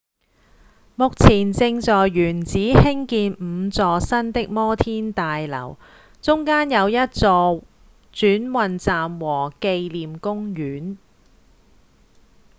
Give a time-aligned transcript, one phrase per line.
[0.95, 5.77] 目前正在原址興建五座新的摩天大樓
[6.23, 7.61] 中間有一座
[8.11, 10.97] 轉運站和紀念公園